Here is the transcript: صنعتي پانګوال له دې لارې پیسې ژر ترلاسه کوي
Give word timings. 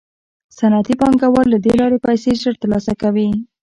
صنعتي 0.57 0.93
پانګوال 0.99 1.47
له 1.53 1.57
دې 1.65 1.73
لارې 1.79 2.03
پیسې 2.05 2.31
ژر 2.41 2.53
ترلاسه 2.61 2.93
کوي 3.01 3.29